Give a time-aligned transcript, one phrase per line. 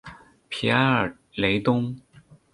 [0.49, 1.95] 皮埃克雷东。